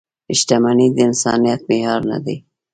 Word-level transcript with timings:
•شتمني 0.39 0.87
د 0.95 0.97
انسانیت 1.07 1.61
معیار 1.69 2.01
نه 2.11 2.17
دی. 2.25 2.37